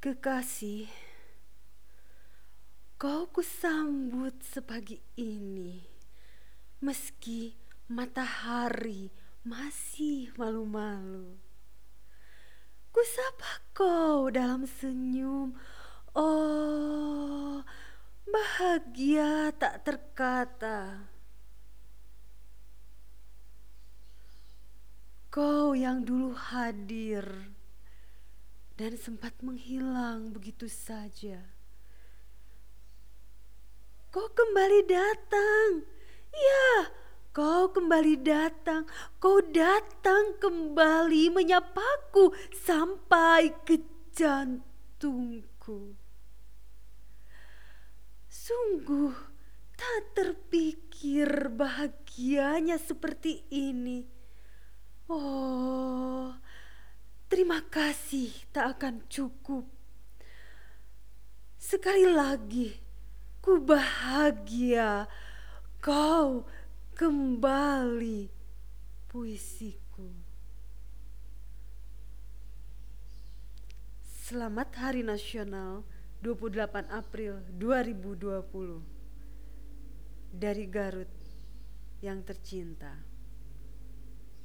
[0.00, 0.88] Kekasih,
[2.96, 5.76] kau kusambut sepagi ini,
[6.80, 7.52] meski
[7.84, 9.12] matahari
[9.44, 11.36] masih malu-malu.
[12.88, 15.52] Kusapa kau dalam senyum,
[16.16, 17.60] oh
[18.24, 21.12] bahagia tak terkata.
[25.28, 27.52] Kau yang dulu hadir
[28.80, 31.36] dan sempat menghilang begitu saja.
[34.08, 35.84] Kau kembali datang,
[36.32, 36.88] ya,
[37.28, 38.88] kau kembali datang,
[39.20, 43.84] kau datang kembali menyapaku sampai ke
[44.16, 45.92] jantungku.
[48.32, 49.12] Sungguh
[49.76, 54.08] tak terpikir bahagianya seperti ini.
[55.12, 55.69] Oh,
[57.30, 59.62] Terima kasih tak akan cukup.
[61.54, 62.74] Sekali lagi,
[63.38, 65.06] ku bahagia
[65.78, 66.42] kau
[66.98, 68.26] kembali
[69.06, 70.10] puisiku.
[74.02, 75.86] Selamat Hari Nasional
[76.26, 81.14] 28 April 2020 dari Garut
[82.02, 83.19] yang tercinta.